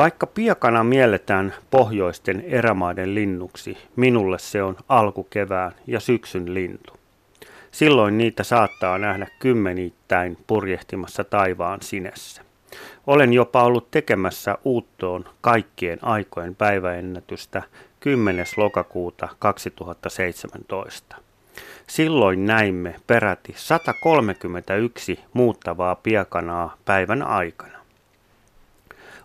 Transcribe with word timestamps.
Vaikka 0.00 0.26
piakana 0.26 0.84
mielletään 0.84 1.54
pohjoisten 1.70 2.44
erämaiden 2.46 3.14
linnuksi, 3.14 3.78
minulle 3.96 4.38
se 4.38 4.62
on 4.62 4.76
alkukevään 4.88 5.72
ja 5.86 6.00
syksyn 6.00 6.54
lintu. 6.54 6.92
Silloin 7.70 8.18
niitä 8.18 8.42
saattaa 8.42 8.98
nähdä 8.98 9.26
kymmenittäin 9.38 10.38
purjehtimassa 10.46 11.24
taivaan 11.24 11.82
sinessä. 11.82 12.42
Olen 13.06 13.32
jopa 13.32 13.64
ollut 13.64 13.90
tekemässä 13.90 14.58
uuttoon 14.64 15.24
kaikkien 15.40 15.98
aikojen 16.02 16.54
päiväennätystä 16.54 17.62
10. 18.00 18.46
lokakuuta 18.56 19.28
2017. 19.38 21.16
Silloin 21.86 22.46
näimme 22.46 22.94
peräti 23.06 23.52
131 23.56 25.20
muuttavaa 25.32 25.94
piakanaa 25.94 26.76
päivän 26.84 27.22
aikana. 27.22 27.79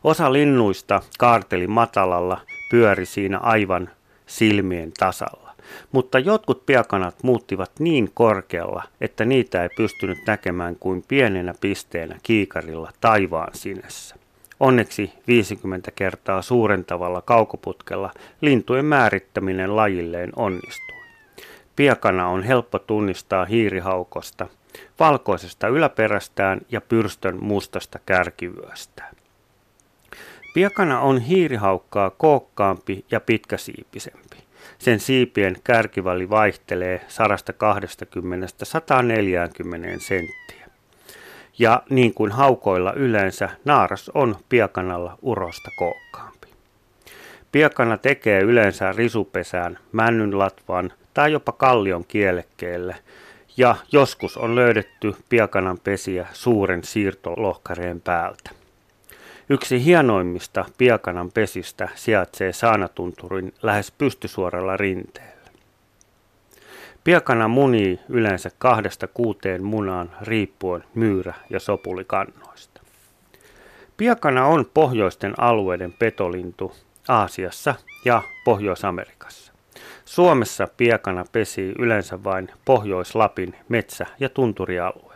Osa 0.06 0.34
linnuista 0.34 1.02
kaarteli 1.20 1.68
matalalla, 1.68 2.42
pyöri 2.70 3.06
siinä 3.06 3.38
aivan 3.38 3.90
silmien 4.26 4.92
tasalla. 5.00 5.52
Mutta 5.92 6.20
jotkut 6.20 6.66
piakanat 6.66 7.24
muuttivat 7.24 7.72
niin 7.80 8.12
korkealla, 8.14 8.84
että 9.02 9.26
niitä 9.26 9.64
ei 9.64 9.70
pystynyt 9.78 10.18
näkemään 10.28 10.76
kuin 10.80 11.04
pienenä 11.08 11.54
pisteenä 11.62 12.20
kiikarilla 12.24 12.92
taivaan 13.02 13.54
sinessä. 13.54 14.16
Onneksi 14.60 15.14
50 15.28 15.92
kertaa 15.92 16.42
suurentavalla 16.42 17.22
kaukoputkella 17.22 18.12
lintujen 18.42 18.86
määrittäminen 18.86 19.76
lajilleen 19.76 20.32
onnistui. 20.36 21.04
Piakana 21.76 22.28
on 22.28 22.44
helppo 22.44 22.80
tunnistaa 22.80 23.46
hiirihaukosta, 23.46 24.48
valkoisesta 25.00 25.68
yläperästään 25.68 26.62
ja 26.72 26.82
pyrstön 26.82 27.38
mustasta 27.44 28.00
kärkivyöstään. 28.06 29.16
Piakana 30.56 31.00
on 31.00 31.20
hiirihaukkaa 31.20 32.10
kookkaampi 32.10 33.06
ja 33.12 33.20
pitkäsiipisempi. 33.20 34.38
Sen 34.78 35.00
siipien 35.00 35.56
kärkiväli 35.64 36.30
vaihtelee 36.30 37.02
120-140 37.02 37.06
senttiä. 40.00 40.70
Ja 41.60 41.84
niin 41.90 42.14
kuin 42.14 42.32
haukoilla 42.32 42.94
yleensä, 42.94 43.50
naaras 43.66 44.12
on 44.14 44.36
piakanalla 44.50 45.18
urosta 45.22 45.72
kookkaampi. 45.76 46.48
Piakana 47.52 47.98
tekee 47.98 48.42
yleensä 48.42 48.92
risupesään 48.92 49.80
männynlatvan 49.92 50.94
tai 51.14 51.32
jopa 51.32 51.52
kallion 51.52 52.06
kielekkeelle, 52.08 52.96
ja 53.58 53.76
joskus 53.92 54.38
on 54.38 54.56
löydetty 54.56 55.16
piakanan 55.30 55.78
pesiä 55.84 56.28
suuren 56.34 56.84
siirtolohkareen 56.84 58.02
päältä. 58.02 58.65
Yksi 59.50 59.86
hienoimmista 59.86 60.66
Piakanan 60.78 61.32
pesistä 61.32 61.90
sijaitsee 61.96 62.54
Saanatunturin 62.54 63.54
lähes 63.64 63.92
pystysuoralla 63.92 64.78
rinteellä. 64.78 65.50
Piakana 67.04 67.48
munii 67.48 68.00
yleensä 68.10 68.52
kahdesta 68.58 69.08
kuuteen 69.08 69.64
munaan 69.64 70.12
riippuen 70.22 70.84
myyrä- 70.96 71.34
ja 71.50 71.60
sopulikannoista. 71.60 72.82
Piakana 73.98 74.46
on 74.46 74.66
pohjoisten 74.74 75.40
alueiden 75.40 75.94
petolintu 75.94 76.76
Aasiassa 77.08 77.76
ja 78.06 78.22
Pohjois-Amerikassa. 78.46 79.54
Suomessa 80.06 80.68
piakana 80.78 81.26
pesii 81.32 81.74
yleensä 81.80 82.24
vain 82.24 82.52
Pohjois-Lapin 82.66 83.56
metsä- 83.70 84.08
ja 84.20 84.30
tunturialue 84.30 85.15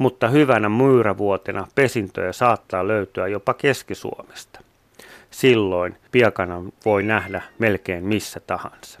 mutta 0.00 0.28
hyvänä 0.28 0.68
myyrävuotena 0.68 1.66
pesintöjä 1.74 2.32
saattaa 2.32 2.88
löytyä 2.88 3.28
jopa 3.28 3.54
Keski-Suomesta. 3.54 4.60
Silloin 5.30 5.96
piakanan 6.12 6.72
voi 6.84 7.02
nähdä 7.02 7.42
melkein 7.58 8.04
missä 8.04 8.40
tahansa. 8.40 9.00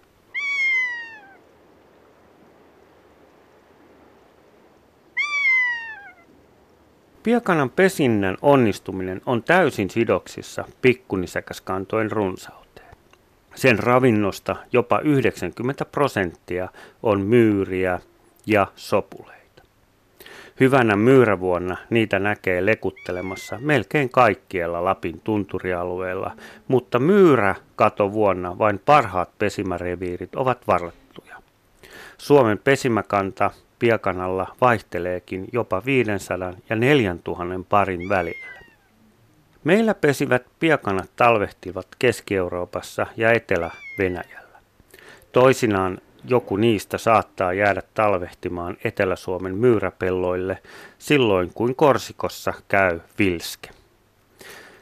Piakanan 7.22 7.70
pesinnän 7.70 8.36
onnistuminen 8.42 9.20
on 9.26 9.42
täysin 9.42 9.90
sidoksissa 9.90 10.64
pikkunisäkäskantojen 10.82 12.10
runsauteen. 12.10 12.96
Sen 13.54 13.78
ravinnosta 13.78 14.56
jopa 14.72 14.98
90 14.98 15.84
prosenttia 15.84 16.68
on 17.02 17.20
myyriä 17.20 18.00
ja 18.46 18.66
sopuleita. 18.76 19.39
Hyvänä 20.60 20.96
myyrävuonna 20.96 21.76
niitä 21.90 22.18
näkee 22.18 22.66
lekuttelemassa 22.66 23.58
melkein 23.60 24.10
kaikkialla 24.10 24.84
Lapin 24.84 25.20
tunturialueella, 25.24 26.36
mutta 26.68 26.98
myyrä 26.98 27.54
vuonna 28.12 28.58
vain 28.58 28.80
parhaat 28.84 29.38
pesimäreviirit 29.38 30.34
ovat 30.34 30.66
varattuja. 30.66 31.36
Suomen 32.18 32.58
pesimäkanta 32.58 33.50
Piakanalla 33.78 34.56
vaihteleekin 34.60 35.48
jopa 35.52 35.82
500 35.84 36.52
ja 36.70 36.76
4000 36.76 37.66
parin 37.68 38.08
välillä. 38.08 38.46
Meillä 39.64 39.94
pesivät 39.94 40.46
piakanat 40.60 41.10
talvehtivat 41.16 41.86
Keski-Euroopassa 41.98 43.06
ja 43.16 43.32
Etelä-Venäjällä. 43.32 44.58
Toisinaan 45.32 45.98
joku 46.24 46.56
niistä 46.56 46.98
saattaa 46.98 47.52
jäädä 47.52 47.82
talvehtimaan 47.94 48.76
Etelä-Suomen 48.84 49.54
myyräpelloille 49.54 50.58
silloin, 50.98 51.50
kuin 51.54 51.76
Korsikossa 51.76 52.52
käy 52.68 53.00
vilske. 53.18 53.70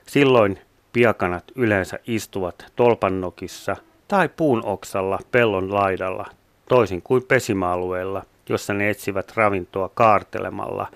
Silloin 0.06 0.59
piakanat 0.93 1.44
yleensä 1.54 1.99
istuvat 2.06 2.72
tolpannokissa 2.76 3.76
tai 4.09 4.28
puun 4.28 4.65
oksalla 4.65 5.19
pellon 5.32 5.75
laidalla, 5.75 6.26
toisin 6.69 7.03
kuin 7.03 7.22
pesimäalueella, 7.22 8.22
jossa 8.49 8.75
ne 8.75 8.91
etsivät 8.91 9.32
ravintoa 9.37 9.91
kaartelemalla 9.94 10.87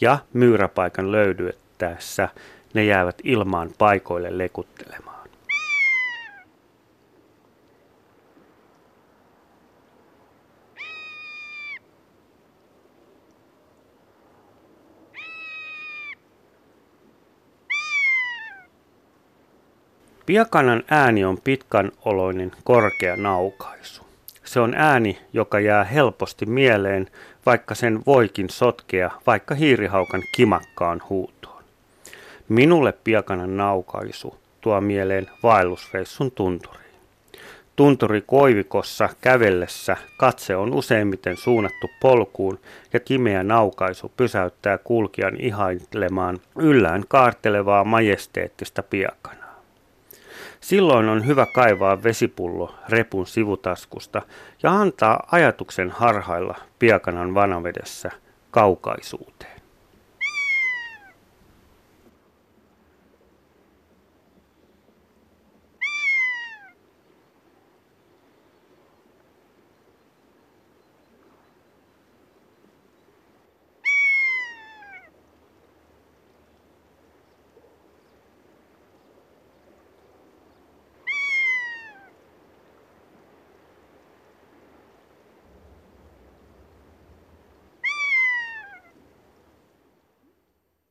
ja 0.00 0.18
myyräpaikan 0.32 1.12
löydyttäessä 1.12 2.28
ne 2.74 2.84
jäävät 2.84 3.16
ilmaan 3.24 3.70
paikoille 3.78 4.38
lekuttelemaan. 4.38 5.11
Piakanan 20.26 20.82
ääni 20.90 21.24
on 21.24 21.38
pitkän 21.44 21.92
oloinen 22.04 22.52
korkea 22.64 23.16
naukaisu. 23.16 24.02
Se 24.44 24.60
on 24.60 24.74
ääni, 24.74 25.18
joka 25.32 25.60
jää 25.60 25.84
helposti 25.84 26.46
mieleen, 26.46 27.10
vaikka 27.46 27.74
sen 27.74 28.00
voikin 28.06 28.50
sotkea 28.50 29.10
vaikka 29.26 29.54
hiirihaukan 29.54 30.22
kimakkaan 30.36 31.02
huutoon. 31.08 31.64
Minulle 32.48 32.92
piakanan 33.04 33.56
naukaisu 33.56 34.38
tuo 34.60 34.80
mieleen 34.80 35.30
vaellusreissun 35.42 36.30
tunturiin. 36.30 36.82
Tunturi 37.76 38.22
koivikossa 38.26 39.08
kävellessä 39.20 39.96
katse 40.16 40.56
on 40.56 40.74
useimmiten 40.74 41.36
suunnattu 41.36 41.90
polkuun 42.00 42.58
ja 42.92 43.00
kimeä 43.00 43.42
naukaisu 43.42 44.12
pysäyttää 44.16 44.78
kulkijan 44.78 45.36
ihailemaan 45.40 46.38
yllään 46.58 47.04
kaartelevaa 47.08 47.84
majesteettista 47.84 48.82
piakana. 48.82 49.41
Silloin 50.62 51.08
on 51.08 51.26
hyvä 51.26 51.46
kaivaa 51.46 52.02
vesipullo 52.02 52.74
repun 52.88 53.26
sivutaskusta 53.26 54.22
ja 54.62 54.80
antaa 54.80 55.26
ajatuksen 55.32 55.90
harhailla 55.90 56.58
piakanan 56.78 57.34
vanavedessä 57.34 58.10
kaukaisuuteen. 58.50 59.61